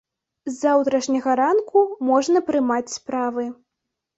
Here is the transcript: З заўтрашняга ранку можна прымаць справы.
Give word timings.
З 0.47 0.53
заўтрашняга 0.61 1.35
ранку 1.41 1.79
можна 2.09 2.43
прымаць 2.49 2.93
справы. 2.97 3.47